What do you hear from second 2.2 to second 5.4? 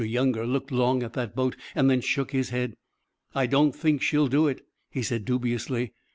his head. "I don't think she'll do it," he said